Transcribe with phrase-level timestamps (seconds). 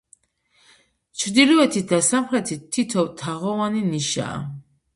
[1.23, 4.43] ჩრდილოეთით და სამხრეთით თითო თაღოვანი ნიშაა.